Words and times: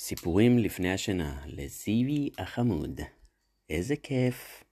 סיפורים 0.00 0.58
לפני 0.58 0.92
השינה 0.92 1.32
לזיוי 1.46 2.30
החמוד. 2.38 3.00
איזה 3.70 3.96
כיף. 3.96 4.64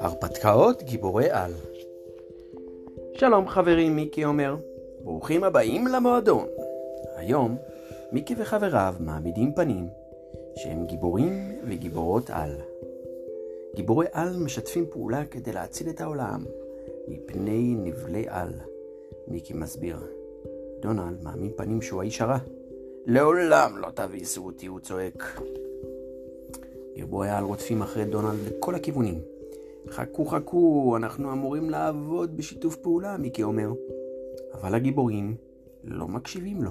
הרפתקאות 0.00 0.82
גיבורי 0.82 1.30
על. 1.30 1.52
שלום 3.14 3.48
חברים, 3.48 3.96
מיקי 3.96 4.24
אומר. 4.24 4.56
ברוכים 5.04 5.44
הבאים 5.44 5.86
למועדון. 5.86 6.46
היום 7.16 7.56
מיקי 8.12 8.34
וחבריו 8.38 8.94
מעמידים 9.00 9.54
פנים 9.54 9.88
שהם 10.56 10.86
גיבורים 10.86 11.58
וגיבורות 11.68 12.30
על. 12.30 12.56
גיבורי 13.74 14.06
על 14.12 14.36
משתפים 14.36 14.86
פעולה 14.90 15.26
כדי 15.26 15.52
להציל 15.52 15.88
את 15.90 16.00
העולם 16.00 16.44
מפני 17.08 17.74
נבלי 17.74 18.24
על. 18.28 18.52
מיקי 19.30 19.54
מסביר. 19.54 19.96
דונלד 20.80 21.22
מאמין 21.22 21.52
פנים 21.56 21.82
שהוא 21.82 22.00
האיש 22.00 22.20
הרע. 22.20 22.38
לעולם 23.06 23.78
לא 23.78 23.88
תביסו 23.94 24.46
אותי, 24.46 24.66
הוא 24.66 24.80
צועק. 24.80 25.40
גיבורי 26.94 27.28
העל 27.28 27.44
רודפים 27.44 27.82
אחרי 27.82 28.04
דונלד 28.04 28.38
לכל 28.46 28.74
הכיוונים. 28.74 29.20
חכו 29.88 30.24
חכו, 30.24 30.94
אנחנו 30.96 31.32
אמורים 31.32 31.70
לעבוד 31.70 32.36
בשיתוף 32.36 32.76
פעולה, 32.76 33.16
מיקי 33.16 33.42
אומר. 33.42 33.72
אבל 34.54 34.74
הגיבורים 34.74 35.36
לא 35.84 36.08
מקשיבים 36.08 36.62
לו, 36.62 36.70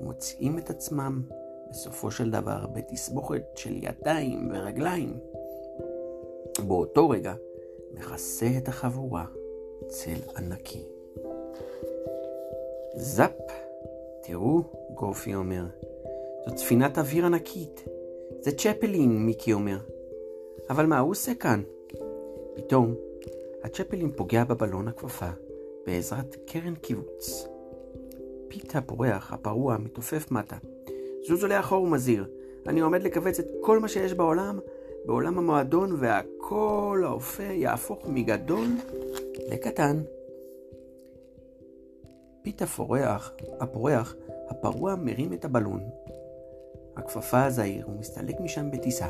ומוצאים 0.00 0.58
את 0.58 0.70
עצמם 0.70 1.22
בסופו 1.70 2.10
של 2.10 2.30
דבר 2.30 2.66
בתסבוכת 2.72 3.42
של 3.54 3.84
ידיים 3.84 4.50
ורגליים. 4.52 5.18
באותו 6.66 7.08
רגע 7.08 7.34
מכסה 7.94 8.46
את 8.58 8.68
החבורה 8.68 9.24
צל 9.86 10.18
ענקי. 10.36 10.97
זאפ, 12.94 13.32
תראו, 14.22 14.62
גופי 14.94 15.34
אומר, 15.34 15.64
זאת 16.46 16.58
ספינת 16.58 16.98
אוויר 16.98 17.26
ענקית. 17.26 17.84
זה 18.40 18.52
צפלין, 18.52 19.26
מיקי 19.26 19.52
אומר. 19.52 19.78
אבל 20.70 20.86
מה 20.86 20.98
הוא 20.98 21.10
עושה 21.10 21.34
כאן? 21.34 21.62
פתאום, 22.56 22.94
הצפלין 23.62 24.12
פוגע 24.16 24.44
בבלון 24.44 24.88
הכפפה 24.88 25.30
בעזרת 25.86 26.36
קרן 26.46 26.74
כיווץ. 26.74 27.46
פיט 28.48 28.76
הפורח, 28.76 29.32
הפרוע, 29.32 29.76
מתעופף 29.78 30.30
מטה. 30.30 30.56
זוזו 31.28 31.46
לאחור 31.46 31.82
הוא 31.82 31.97
מזהיר. 31.97 32.26
אני 32.66 32.80
עומד 32.80 33.02
לכווץ 33.02 33.38
את 33.38 33.46
כל 33.60 33.78
מה 33.78 33.88
שיש 33.88 34.14
בעולם, 34.14 34.58
בעולם 35.04 35.38
המועדון, 35.38 35.96
והכל 35.98 37.02
האופה 37.04 37.42
יהפוך 37.42 38.06
מגדול 38.08 38.66
לקטן. 39.48 40.02
פיט 42.48 42.62
הפורח, 42.62 43.32
הפורח, 43.60 44.16
הפרוע 44.48 44.94
מרים 44.94 45.32
את 45.32 45.44
הבלון. 45.44 45.80
הכפפה 46.96 47.44
הזעיר 47.44 47.88
ומסתלק 47.88 48.40
משם 48.40 48.70
בטיסה. 48.70 49.06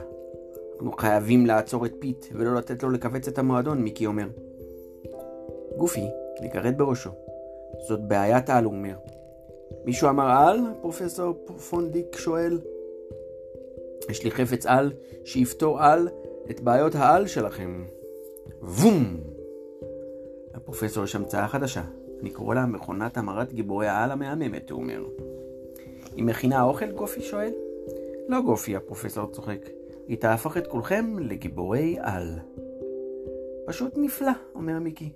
אנחנו 0.74 0.92
חייבים 0.92 1.46
לעצור 1.46 1.86
את 1.86 1.92
פיט 1.98 2.26
ולא 2.32 2.54
לתת 2.54 2.82
לו 2.82 2.90
לכווץ 2.90 3.28
את 3.28 3.38
המועדון, 3.38 3.82
מיקי 3.82 4.06
אומר. 4.06 4.28
גופי 5.76 6.04
מגרד 6.42 6.78
בראשו. 6.78 7.10
זאת 7.88 8.08
בעיית 8.08 8.50
על, 8.50 8.64
הוא 8.64 8.72
אומר. 8.72 8.96
מישהו 9.84 10.08
אמר 10.08 10.30
על? 10.30 10.60
פרופסור 10.80 11.34
פונדיק 11.70 12.16
שואל. 12.16 12.60
יש 14.10 14.24
לי 14.24 14.30
חפץ 14.30 14.66
על 14.66 14.92
שיפתור 15.24 15.82
על 15.82 16.08
את 16.50 16.60
בעיות 16.60 16.94
העל 16.94 17.26
שלכם. 17.26 17.84
וום! 18.62 19.16
לפרופסור 20.54 21.04
יש 21.04 21.14
המצאה 21.14 21.48
חדשה. 21.48 21.82
אני 22.20 22.30
קורא 22.30 22.54
לה 22.54 22.66
מכונת 22.66 23.16
המרת 23.16 23.52
גיבורי 23.52 23.86
העל 23.86 24.10
המהממת, 24.10 24.70
הוא 24.70 24.80
אומר. 24.80 25.04
היא 26.16 26.24
מכינה 26.24 26.62
אוכל? 26.62 26.90
גופי 26.90 27.20
שואל. 27.22 27.52
לא 28.28 28.40
גופי, 28.40 28.76
הפרופסור 28.76 29.26
צוחק. 29.26 29.68
היא 30.08 30.18
תהפוך 30.18 30.56
את 30.56 30.66
כולכם 30.66 31.16
לגיבורי 31.18 31.96
על. 32.00 32.38
פשוט 33.66 33.92
נפלא, 33.96 34.32
אומר 34.54 34.78
מיקי. 34.78 35.12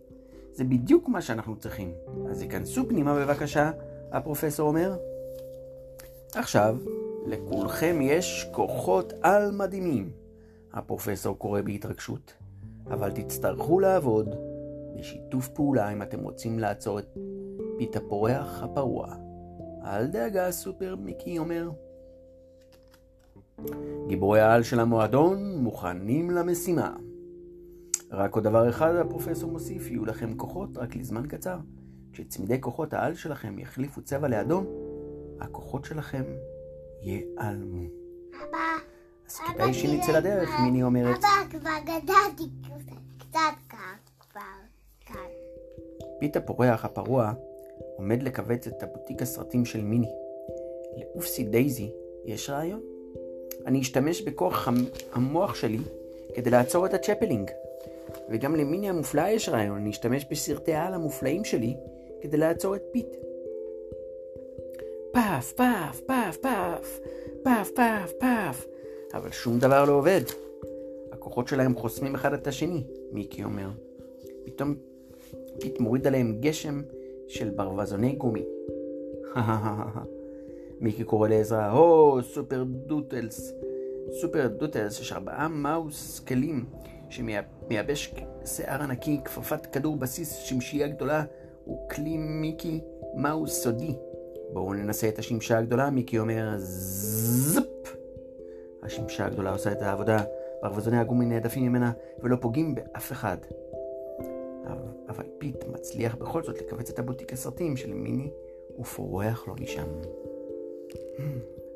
זה 0.53 0.65
בדיוק 0.65 1.09
מה 1.09 1.23
שאנחנו 1.23 1.57
צריכים. 1.57 1.93
אז 2.31 2.43
היכנסו 2.43 2.89
פנימה 2.89 3.15
בבקשה, 3.15 3.71
הפרופסור 4.13 4.69
אומר. 4.69 4.97
עכשיו, 6.35 6.77
לכולכם 7.27 7.99
יש 8.03 8.47
כוחות 8.53 9.13
על 9.23 9.51
מדהימים, 9.51 10.11
הפרופסור 10.73 11.39
קורא 11.39 11.61
בהתרגשות, 11.61 12.33
אבל 12.91 13.11
תצטרכו 13.11 13.81
לעבוד 13.81 14.52
בשיתוף 14.97 15.49
פעולה 15.49 15.93
אם 15.93 16.03
אתם 16.03 16.21
רוצים 16.21 16.59
לעצור 16.59 16.99
את 16.99 17.07
פית 17.79 17.97
הפורח 17.97 18.63
הפרוע. 18.63 19.15
אל 19.85 20.07
דאגה, 20.07 20.51
סופר 20.51 20.97
מיקי 20.97 21.39
אומר. 21.39 21.71
גיבורי 24.07 24.41
העל 24.41 24.63
של 24.63 24.81
המועדון 24.81 25.57
מוכנים 25.59 26.31
למשימה. 26.31 26.97
רק 28.11 28.35
עוד 28.35 28.45
דבר 28.45 28.69
אחד 28.69 28.95
הפרופסור 28.95 29.51
מוסיף, 29.51 29.91
יהיו 29.91 30.05
לכם 30.05 30.35
כוחות 30.37 30.79
רק 30.79 30.97
לזמן 30.97 31.27
קצר. 31.27 31.59
כשצמדי 32.13 32.61
כוחות 32.61 32.95
העל 32.95 33.15
שלכם 33.15 33.59
יחליפו 33.59 34.03
צבע 34.03 34.29
לאדום, 34.29 34.67
הכוחות 35.41 35.85
שלכם 35.85 36.23
ייעלמו. 37.03 37.83
אבא, 38.37 38.59
אז 39.27 39.39
כדאי 39.39 39.75
שנצא 39.75 40.13
לדרך, 40.19 40.51
מיני 40.65 40.83
אומרת. 40.83 41.19
אבא, 41.19 41.59
כבר 41.59 41.71
גדלתי 41.83 42.51
קצת. 43.19 43.72
פיט 46.23 46.37
הפורח 46.37 46.85
הפרוע 46.85 47.33
עומד 47.97 48.23
לכווץ 48.23 48.67
את 48.67 48.83
בוטיק 48.83 49.23
הסרטים 49.23 49.65
של 49.65 49.81
מיני. 49.81 50.11
לאופסי 50.97 51.45
דייזי 51.45 51.91
יש 52.25 52.51
רעיון. 52.51 52.81
אני 53.67 53.81
אשתמש 53.81 54.23
בכוח 54.23 54.69
המ- 54.69 54.87
המוח 55.13 55.55
שלי 55.55 55.79
כדי 56.35 56.51
לעצור 56.51 56.87
את 56.87 56.95
הצפלין. 56.95 57.51
וגם 58.31 58.57
למיני 58.57 58.89
המופלאה 58.89 59.31
יש 59.31 59.49
רעיון, 59.49 59.77
אני 59.77 59.91
אשתמש 59.91 60.27
בסרטי 60.31 60.75
העל 60.75 60.95
המופלאים 60.95 61.45
שלי 61.45 61.77
כדי 62.21 62.37
לעצור 62.37 62.77
את 62.77 62.83
פיט. 62.93 63.17
פאף, 65.13 65.53
פאף, 65.53 66.01
פאף, 66.01 66.37
פאף, 66.37 67.01
פאף, 67.43 67.71
פאף, 67.71 68.13
פאף. 68.13 68.67
אבל 69.15 69.31
שום 69.31 69.59
דבר 69.59 69.85
לא 69.85 69.93
עובד. 69.93 70.23
הכוחות 71.13 71.49
שלהם 71.49 71.75
חוסמים 71.75 72.15
אחד 72.15 72.33
את 72.33 72.47
השני, 72.47 72.85
מיקי 73.13 73.45
אומר. 73.45 73.69
פתאום 74.45 74.75
מוריד 75.81 76.07
עליהם 76.07 76.37
גשם 76.41 76.83
של 77.29 77.51
ברווזוני 77.51 78.13
גומי. 78.13 78.45
מיקי 80.81 81.05
קורא 81.05 81.29
לעזרה, 81.29 81.71
הו, 81.71 82.23
סופר 82.23 82.65
דוטלס. 82.87 83.53
סופר 84.21 84.49
דוטלס, 84.49 85.01
יש 85.01 85.13
ארבעה 85.13 85.49
מאוס 85.49 86.21
כלים 86.21 86.65
שמייבש 87.11 88.15
שיער 88.45 88.83
ענקי, 88.83 89.21
כפפת 89.25 89.67
כדור 89.67 89.97
בסיס, 89.97 90.35
שמשייה 90.35 90.89
גדולה 90.89 91.25
וכלי 91.67 92.17
מיקי 92.17 92.81
מאוס 93.15 93.63
סודי. 93.63 93.95
בואו 94.53 94.75
ננסה 94.75 95.09
את 95.09 95.19
השמשה 95.19 95.59
הגדולה, 95.59 95.91
מיקי 95.91 96.19
אומר 96.19 96.55
זפ. 96.57 97.97
השמשה 98.83 99.27
הגדולה 99.27 99.53
עושה 99.53 99.73
את 99.73 99.83
העבודה, 99.83 100.25
ברווזוני 100.63 100.99
הגומי 100.99 101.27
נעדפים 101.27 101.63
ממנה 101.63 101.93
ולא 102.23 102.37
פוגעים 102.41 102.75
באף 102.75 103.13
אחד. 103.13 103.37
אבל, 105.13 105.25
פיט 105.39 105.65
מצליח 105.65 106.15
בכל 106.15 106.43
זאת 106.43 106.61
לכווץ 106.61 106.91
את 106.91 106.99
הבוטיק 106.99 107.33
הסרטים 107.33 107.77
של 107.77 107.93
מיני 107.93 108.31
ופורח 108.79 109.49
לו 109.49 109.55
משם. 109.55 109.87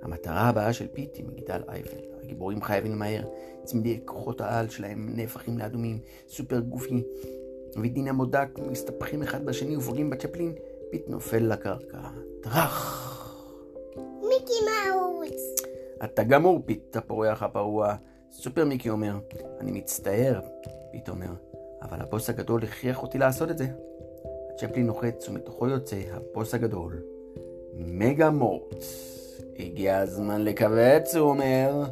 המטרה 0.02 0.48
הבאה 0.48 0.72
של 0.72 0.86
פיט 0.92 1.16
היא 1.16 1.24
מגדל 1.24 1.62
אייפל. 1.68 2.00
הגיבורים 2.22 2.62
חייבים 2.62 2.92
למהר, 2.92 3.22
צמידי 3.64 4.00
כוחות 4.04 4.40
העל 4.40 4.68
שלהם 4.68 5.08
נהפכים 5.16 5.58
לאדומים, 5.58 5.98
סופר 6.28 6.60
גופי 6.60 7.02
ודין 7.82 8.08
המודק 8.08 8.48
מסתבכים 8.70 9.22
אחד 9.22 9.46
בשני 9.46 9.76
ופוגעים 9.76 10.10
בצ'פלין, 10.10 10.54
פיט 10.90 11.08
נופל 11.08 11.52
לקרקע. 11.52 12.00
טראח! 12.42 13.02
מיקי 13.96 14.52
מאוס. 14.66 15.54
אתה 16.04 16.22
גמור, 16.22 16.62
פיט 16.66 16.96
הפורח 16.96 17.42
הפרוע. 17.42 17.94
סופר 18.30 18.64
מיקי 18.64 18.90
אומר, 18.90 19.18
אני 19.60 19.72
מצטער, 19.72 20.40
פיט 20.92 21.08
אומר, 21.08 21.30
אבל 21.88 22.00
הבוס 22.00 22.30
הגדול 22.30 22.62
הכריח 22.62 23.02
אותי 23.02 23.18
לעשות 23.18 23.50
את 23.50 23.58
זה. 23.58 23.66
הצ'פלין 24.54 24.86
נוחת 24.86 25.28
ומתוכו 25.28 25.68
יוצא 25.68 25.96
הבוס 26.10 26.54
הגדול, 26.54 27.02
מגה 27.74 28.30
מורט. 28.30 28.84
הגיע 29.58 29.98
הזמן 29.98 30.44
לכווץ, 30.44 31.14
הוא 31.14 31.28
אומר. 31.28 31.82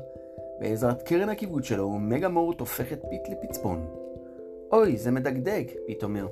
בעזרת 0.60 1.02
קרן 1.02 1.28
הכיווץ 1.28 1.64
שלו, 1.64 1.90
מגה 1.90 2.28
מורט 2.28 2.60
הופך 2.60 2.92
את 2.92 3.02
פיט 3.10 3.22
לפצפון. 3.28 3.86
אוי, 4.72 4.96
זה 4.96 5.10
מדגדג, 5.10 5.64
פיט 5.86 6.02
אומר. 6.02 6.26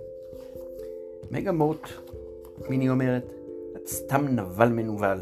מגה 1.31 1.53
מורט, 1.53 1.89
מיני 2.69 2.91
אומרת, 2.91 3.33
את 3.77 3.89
סתם 3.89 4.27
נבל 4.29 4.69
מנוול. 4.69 5.19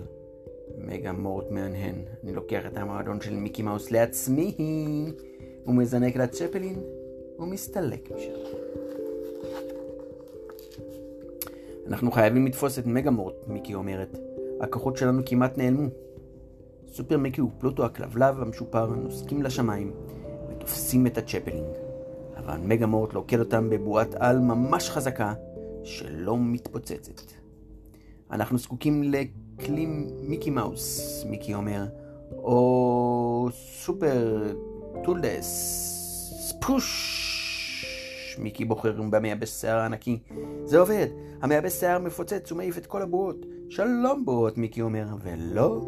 מגה 0.79 1.13
מורט 1.13 1.51
מהנהן, 1.51 1.95
אני 2.25 2.33
לוקח 2.33 2.67
את 2.67 2.77
המועדון 2.77 3.21
של 3.21 3.35
מיקי 3.35 3.63
מאוס 3.63 3.91
לעצמי. 3.91 4.55
הוא 5.65 5.75
מזנק 5.75 6.17
לצ'פלין 7.41 7.49
ומסתלק 7.49 8.11
משם. 8.17 8.33
אנחנו 11.87 12.13
חייבים 12.13 12.47
לתפוס 12.47 12.79
את 12.79 12.87
מגמורט, 12.87 13.49
מיני 13.49 13.75
אומרת. 13.75 14.19
הכוחות 14.61 14.97
שלנו 14.97 15.23
כמעט 15.27 15.59
נעלמו. 15.59 15.89
סופר 16.89 17.19
מיקי 17.19 17.41
ופלוטו 17.41 17.85
הכלבלב 17.85 18.41
המשופר 18.41 18.87
נוסקים 18.87 19.43
לשמיים 19.43 19.93
ותופסים 20.51 21.07
את 21.07 21.19
הצ'פלינג. 21.19 21.67
אבל 22.37 22.59
מגמורט 22.59 23.13
לוכד 23.15 23.39
אותם 23.39 23.71
בבועת 23.71 24.15
על 24.15 24.39
ממש 24.39 24.91
חזקה 24.91 25.35
שלא 25.83 26.37
מתפוצצת. 26.39 27.33
אנחנו 28.31 28.59
זקוקים 28.59 29.03
לכלי 29.03 29.87
מיקי 30.23 30.51
מאוס, 30.51 31.25
מיקי 31.25 31.55
אומר, 31.55 31.87
או 32.33 33.49
סופר 33.53 34.53
טודלס, 35.05 35.47
ספוש. 36.41 37.20
מיקי 38.41 38.65
בוחר 38.65 39.03
במייבש 39.11 39.49
שיער 39.49 39.79
הענקי. 39.79 40.19
זה 40.65 40.79
עובד, 40.79 41.07
המייבש 41.43 41.73
שיער 41.73 41.99
מפוצץ 41.99 42.53
ומעיף 42.53 42.79
את 42.79 42.87
כל 42.87 43.03
הבועות. 43.03 43.47
שלום 43.71 44.25
בועות, 44.25 44.59
מיקי 44.59 44.83
אומר, 44.83 45.07
ולא 45.23 45.81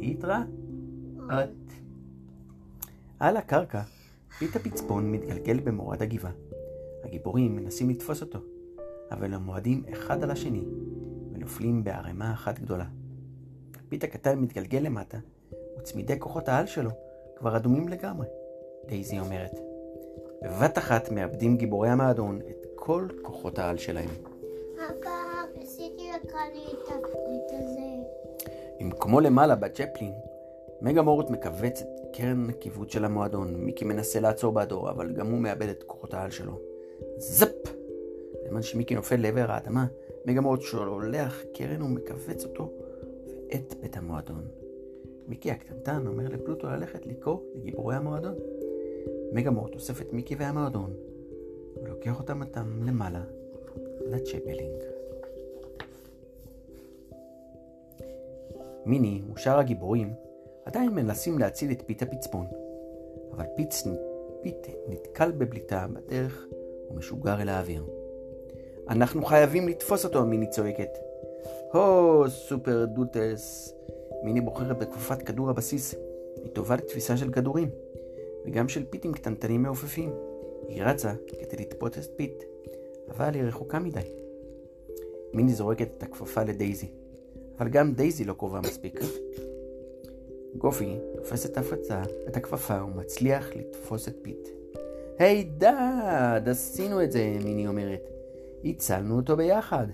להתראות. 0.00 0.46
על 3.18 3.36
הקרקע, 3.36 3.80
פיט 4.38 4.58
הפצפון 4.58 5.12
מתגלגל 5.12 5.60
במורד 5.60 6.02
הגבעה. 6.02 6.32
הגיבורים 7.04 7.56
מנסים 7.56 7.90
לתפוס 7.90 8.22
אותו, 8.22 8.38
אבל 9.10 9.34
הם 9.34 9.42
מועדים 9.42 9.82
אחד 9.92 10.22
על 10.22 10.30
השני, 10.30 10.64
ונופלים 11.32 11.84
בערימה 11.84 12.32
אחת 12.32 12.58
גדולה. 12.58 12.86
פיתה 13.88 14.06
קטן 14.06 14.38
מתגלגל 14.38 14.78
למטה, 14.78 15.18
וצמידי 15.78 16.18
כוחות 16.18 16.48
העל 16.48 16.66
שלו 16.66 16.90
כבר 17.36 17.56
אדומים 17.56 17.88
לגמרי. 17.88 18.26
דייזי 18.88 19.20
אומרת, 19.20 19.60
בבת 20.42 20.78
אחת 20.78 21.10
מאבדים 21.10 21.56
גיבורי 21.56 21.88
המועדון 21.88 22.40
את 22.50 22.66
כל 22.74 23.08
כוחות 23.22 23.58
העל 23.58 23.76
שלהם. 23.76 24.08
אבא, 24.74 25.10
עשיתי 25.62 26.10
לך 26.10 26.24
את 26.24 27.52
הזה. 27.52 27.80
אם 28.80 28.90
כמו 29.00 29.20
למעלה 29.20 29.54
בצ'פלין, 29.54 30.12
מגה-מורט 30.80 31.30
מכווץ 31.30 31.82
את 31.82 32.16
קרן 32.16 32.50
הקיבוץ 32.50 32.92
של 32.92 33.04
המועדון. 33.04 33.54
מיקי 33.54 33.84
מנסה 33.84 34.20
לעצור 34.20 34.52
בעדו, 34.52 34.90
אבל 34.90 35.12
גם 35.12 35.30
הוא 35.30 35.38
מאבד 35.38 35.68
את 35.68 35.82
כוחות 35.82 36.14
העל 36.14 36.30
שלו. 36.30 36.58
זפ! 37.16 37.76
בזמן 38.44 38.62
שמיקי 38.62 38.94
נופל 38.94 39.16
לעבר 39.16 39.50
האדמה, 39.50 39.86
מגה-מורט 40.24 40.60
שולח 40.60 41.42
קרן 41.54 41.82
ומכווץ 41.82 42.44
אותו 42.44 42.72
ואת 43.26 43.74
בית 43.80 43.96
המועדון. 43.96 44.48
מיקי 45.28 45.50
הקטנטן 45.50 46.06
אומר 46.06 46.28
לפלוטו 46.28 46.66
ללכת 46.66 47.06
לקרוא 47.06 47.38
לגיבורי 47.54 47.96
המועדון. 47.96 48.34
מגה-מורט 49.32 49.74
אוסף 49.74 50.00
את 50.00 50.12
מיקי 50.12 50.34
והמועדון 50.34 50.94
ולוקח 51.82 52.18
אותם 52.20 52.42
אותם 52.42 52.80
למעלה 52.86 53.22
לצ'פלינג. 54.00 54.82
מיני 58.86 59.22
ושאר 59.34 59.58
הגיבורים 59.58 60.14
עדיין 60.64 60.90
מנסים 60.90 61.38
להציל 61.38 61.72
את 61.72 61.82
פיט 61.86 62.02
הפצפון, 62.02 62.46
אבל 63.32 63.44
פיץ, 63.56 63.84
פיט 64.42 64.66
נתקל 64.88 65.32
בבליטה 65.32 65.86
בדרך 65.92 66.46
ומשוגר 66.90 67.42
אל 67.42 67.48
האוויר. 67.48 67.86
אנחנו 68.88 69.24
חייבים 69.24 69.68
לתפוס 69.68 70.04
אותו, 70.04 70.26
מיני 70.26 70.50
צועקת. 70.50 70.98
הו, 71.72 72.24
סופר 72.28 72.84
טודלס. 72.84 73.74
מיני 74.22 74.40
בוחרת 74.40 74.78
בכפפת 74.78 75.22
כדור 75.22 75.50
הבסיס. 75.50 75.94
היא 76.36 76.52
טובה 76.52 76.76
לתפיסה 76.76 77.16
של 77.16 77.32
כדורים, 77.32 77.70
וגם 78.46 78.68
של 78.68 78.84
פיטים 78.84 79.12
קטנטנים 79.12 79.62
מעופפים. 79.62 80.12
היא 80.68 80.82
רצה 80.82 81.12
כדי 81.28 81.56
לתפוס 81.62 81.98
את 81.98 82.16
פיט, 82.16 82.42
אבל 83.08 83.34
היא 83.34 83.42
רחוקה 83.42 83.78
מדי. 83.78 84.00
מיני 85.32 85.54
זורקת 85.54 85.88
את 85.98 86.02
הכפפה 86.02 86.42
לדייזי, 86.42 86.88
אבל 87.58 87.68
גם 87.68 87.92
דייזי 87.92 88.24
לא 88.24 88.32
קרובה 88.32 88.60
מספיק. 88.60 89.00
גופי 90.58 90.98
תופס 91.16 91.46
את 91.46 91.58
הפצה, 91.58 92.02
את 92.28 92.36
הכפפה, 92.36 92.84
ומצליח 92.84 93.56
לתפוס 93.56 94.08
את 94.08 94.16
פיט. 94.22 94.48
היי 95.18 95.48
היי, 95.60 96.50
עשינו 96.50 97.02
את 97.02 97.12
זה, 97.12 97.36
מיני 97.44 97.66
אומרת. 97.66 98.08
הצלנו 98.64 99.16
אותו 99.16 99.36
ביחד. 99.36 99.86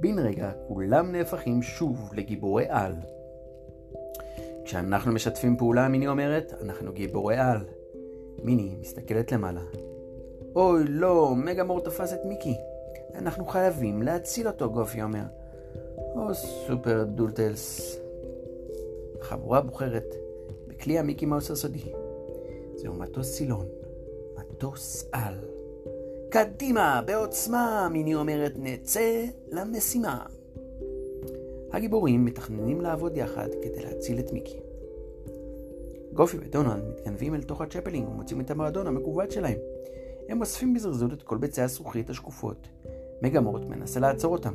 בן 0.00 0.18
רגע 0.18 0.52
כולם 0.68 1.12
נהפכים 1.12 1.62
שוב 1.62 2.10
לגיבורי 2.14 2.64
על. 2.68 2.94
כשאנחנו 4.74 5.12
משתפים 5.12 5.56
פעולה, 5.56 5.88
מיני 5.88 6.08
אומרת, 6.08 6.54
אנחנו 6.62 6.92
גיבורי 6.92 7.36
על. 7.36 7.58
מיני 8.42 8.76
מסתכלת 8.80 9.32
למעלה. 9.32 9.60
אוי, 10.56 10.84
לא, 10.88 11.34
מגמורט 11.36 11.80
תפס 11.80 12.12
את 12.12 12.18
מיקי. 12.24 12.54
אנחנו 13.14 13.46
חייבים 13.46 14.02
להציל 14.02 14.48
אותו, 14.48 14.70
גופי 14.70 15.02
אומר. 15.02 15.22
או 15.98 16.34
סופר 16.34 17.04
טודלס. 17.04 17.98
החבורה 19.20 19.60
בוחרת 19.60 20.14
בכלי 20.66 20.98
המיקי 20.98 21.26
מאוס 21.26 21.50
הסודי. 21.50 21.92
זהו 22.76 22.94
מטוס 22.94 23.26
סילון, 23.26 23.66
מטוס 24.36 25.08
על. 25.12 25.34
קדימה, 26.30 27.02
בעוצמה, 27.06 27.88
מיני 27.92 28.14
אומרת, 28.14 28.52
נצא 28.56 29.24
למשימה. 29.48 30.26
הגיבורים 31.72 32.24
מתכננים 32.24 32.80
לעבוד 32.80 33.16
יחד 33.16 33.48
כדי 33.62 33.84
להציל 33.84 34.18
את 34.18 34.32
מיקי. 34.32 34.63
גופי 36.14 36.36
ודונלד 36.40 36.84
מתגנבים 36.88 37.34
אל 37.34 37.42
תוך 37.42 37.60
הצ'פלינג 37.60 38.08
ומוצאים 38.08 38.40
את 38.40 38.50
המועדון 38.50 38.86
המכווץ 38.86 39.34
שלהם. 39.34 39.58
הם 40.28 40.40
אוספים 40.40 40.74
בזריזות 40.74 41.12
את 41.12 41.22
כל 41.22 41.38
ביצי 41.38 41.62
הזכוכית 41.62 42.10
השקופות. 42.10 42.68
מגמורט 43.22 43.64
מנסה 43.64 44.00
לעצור 44.00 44.32
אותם, 44.32 44.54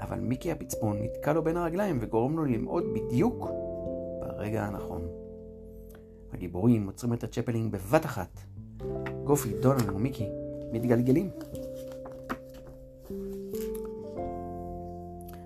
אבל 0.00 0.20
מיקי 0.20 0.52
הפצפון 0.52 0.96
נתקע 1.02 1.32
לו 1.32 1.44
בין 1.44 1.56
הרגליים 1.56 1.98
וגורם 2.00 2.36
לו 2.36 2.44
למעוד 2.44 2.84
בדיוק 2.94 3.48
ברגע 4.20 4.64
הנכון. 4.64 5.08
הגיבורים 6.32 6.86
עוצרים 6.86 7.12
את 7.12 7.24
הצ'פלינג 7.24 7.72
בבת 7.72 8.04
אחת. 8.04 8.40
גופי, 9.24 9.52
דונלד 9.60 9.90
ומיקי 9.90 10.28
מתגלגלים. 10.72 11.30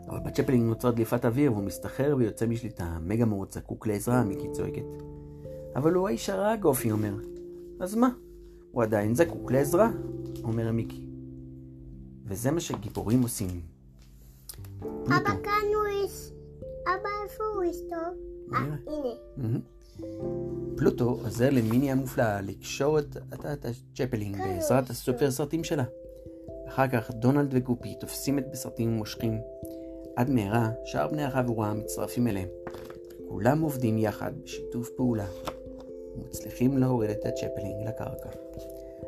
אבל 0.09 0.21
בצ'פלינג 0.21 0.69
נוצר 0.69 0.91
דליפת 0.91 1.25
אוויר 1.25 1.53
והוא 1.53 1.65
מסתחרר 1.65 2.15
ויוצא 2.19 2.47
משליטה. 2.47 2.99
מגמורט 3.01 3.53
זקוק 3.53 3.87
לעזרה, 3.87 4.25
מיני 4.25 4.49
צועקת. 4.53 4.85
אבל 5.77 5.95
הוא 5.95 6.09
האיש 6.09 6.31
הרע, 6.31 6.57
גופי 6.57 6.93
אומר. 6.93 7.15
אז 7.81 7.95
מה? 7.95 8.09
הוא 8.73 8.83
עדיין 8.83 9.15
זקוק 9.15 9.53
לעזרה, 9.53 9.91
אומר 10.45 10.73
מיקי. 10.73 11.07
וזה 12.25 12.51
מה 12.51 12.61
שגיבורים 12.61 13.23
עושים. 13.23 13.61
אבא 15.07 15.43
כאן 15.43 15.67
הוא 15.75 15.87
איש. 15.87 16.31
אבא 16.85 17.09
איפה 17.25 17.45
הוא 17.55 17.63
איש 17.63 17.77
טוב? 17.91 18.15
אה, 18.55 18.59
הנה. 18.87 19.59
פלוטו 20.77 21.05
עוזר 21.05 21.51
למיני 21.51 21.93
המופלאה 21.93 22.41
לקשור 22.41 22.99
את, 22.99 23.17
את, 23.35 23.47
את 23.47 23.65
הצ'פלינג 23.65 24.39
בעזרת 24.39 24.91
הסופר 24.91 25.31
סרטים 25.31 25.65
שלה. 25.65 25.85
אחר 26.69 26.89
כך 26.89 27.11
דונלד 27.11 27.49
וגופי 27.51 27.95
תופסים 28.01 28.39
את 28.39 28.51
בסרטים 28.51 28.89
ומושכים. 28.89 29.39
עד 30.17 30.31
מהרה 30.31 30.71
שאר 30.85 31.09
בני 31.09 31.25
החבורה 31.25 31.75
מצטרפים 31.75 32.29
אליהם. 32.29 32.49
כולם 33.29 33.61
עובדים 33.61 33.99
יחד 33.99 34.33
בשיתוף 34.45 34.89
פעולה 34.97 35.27
ומצליחים 36.17 36.79
להוריד 36.79 37.11
את 37.11 37.27
הצ'פלינג 37.27 37.89
לקרקע. 37.89 38.29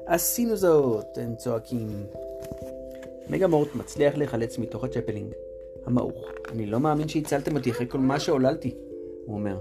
עשינו 0.07 0.57
זאת! 0.57 1.19
הם 1.19 1.35
צועקים. 1.37 2.07
מגה-מורט 3.31 3.75
מצליח 3.75 4.15
להיחלץ 4.17 4.59
מתוך 4.59 4.85
הצ'פלינג. 4.85 5.33
המעוך, 5.87 6.25
אני 6.49 6.67
לא 6.67 6.81
מאמין 6.81 7.09
שהצלתם 7.09 7.57
אותי 7.57 7.71
אחרי 7.71 7.87
כל 7.89 7.99
מה 7.99 8.21
שעוללתי, 8.21 8.75
הוא 9.27 9.35
אומר. 9.35 9.59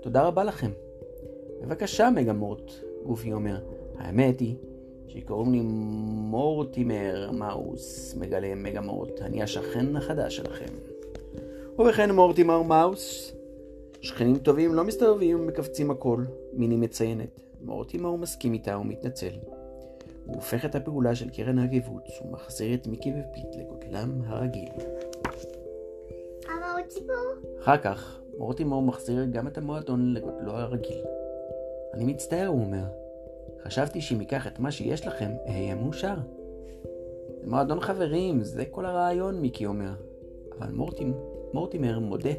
תודה 0.00 0.22
רבה 0.22 0.44
לכם. 0.44 0.70
בבקשה, 1.62 2.10
מגה-מורט, 2.10 2.70
גופי 3.06 3.32
אומר. 3.32 3.58
האמת 3.98 4.40
היא 4.40 4.56
שקוראים 5.08 5.52
לי 5.52 5.60
מורטימר 6.30 7.30
מאוס, 7.32 8.14
מגלה 8.14 8.54
מגה-מורט. 8.54 9.22
אני 9.22 9.42
השכן 9.42 9.96
החדש 9.96 10.36
שלכם. 10.36 10.74
ובכן, 11.78 12.10
מורטימר 12.10 12.62
מאוס, 12.62 13.32
שכנים 14.04 14.38
טובים 14.38 14.74
לא 14.74 14.84
מסתובבים 14.84 15.40
ומכווצים 15.40 15.90
הכל, 15.90 16.24
מיני 16.52 16.76
מציינת. 16.76 17.40
מורטימר 17.60 18.16
מסכים 18.16 18.52
איתה 18.52 18.78
ומתנצל. 18.78 19.32
הוא 20.26 20.34
הופך 20.34 20.64
את 20.64 20.74
הפעולה 20.74 21.14
של 21.14 21.30
קרן 21.30 21.58
הגיבוץ 21.58 22.04
ומחזיר 22.24 22.74
את 22.74 22.86
מיקי 22.86 23.10
ופיט 23.10 23.56
לגודלם 23.56 24.22
הרגיל. 24.26 24.68
אבל 26.46 26.72
עוד 26.74 26.86
ציבור? 26.88 27.58
אחר 27.60 27.76
כך, 27.76 28.20
מורטימור 28.38 28.82
מחזיר 28.82 29.24
גם 29.24 29.46
את 29.46 29.58
המועדון 29.58 30.14
לגודלו 30.14 30.52
הרגיל. 30.52 31.04
אני 31.94 32.04
מצטער, 32.04 32.46
הוא 32.46 32.60
אומר. 32.60 32.84
חשבתי 33.62 34.00
שאם 34.00 34.20
אקח 34.20 34.46
את 34.46 34.58
מה 34.58 34.70
שיש 34.70 35.06
לכם, 35.06 35.30
אהיה 35.48 35.74
מאושר. 35.74 36.16
זה 37.40 37.46
מועדון 37.46 37.80
חברים, 37.80 38.42
זה 38.42 38.64
כל 38.64 38.86
הרעיון, 38.86 39.40
מיקי 39.40 39.66
אומר. 39.66 39.92
אבל 40.58 40.72
מורטימ, 40.72 41.14
מורטימר 41.52 41.98
מודה, 41.98 42.32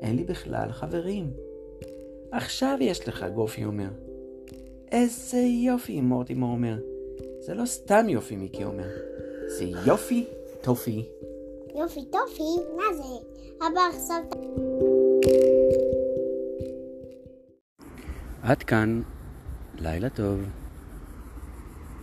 אין 0.00 0.16
לי 0.16 0.24
בכלל 0.24 0.72
חברים. 0.72 1.30
עכשיו 2.30 2.78
יש 2.80 3.08
לך, 3.08 3.26
גופי 3.34 3.64
אומר. 3.64 3.88
איזה 4.92 5.38
יופי, 5.38 6.00
מורטימור 6.00 6.50
אומר. 6.50 6.78
זה 7.40 7.54
לא 7.54 7.66
סתם 7.66 8.08
יופי, 8.08 8.36
מיקי 8.36 8.64
אומר. 8.64 8.88
זה 9.46 9.64
יופי, 9.86 10.26
טופי 10.60 11.04
יופי 11.74 12.04
טופי, 12.04 12.42
מה 12.76 12.96
זה? 12.96 13.26
אבא 13.66 13.80
עכשיו... 13.96 14.22
עד 18.42 18.62
כאן, 18.62 19.02
לילה 19.78 20.10
טוב. 20.10 20.40